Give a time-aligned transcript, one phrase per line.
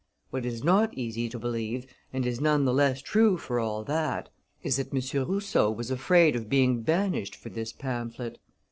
[0.31, 4.29] What is not easy to believe, and is none the less true for all that,
[4.63, 5.27] is that M.
[5.27, 8.39] Rousseau was afraid of being banished for this pamphlet.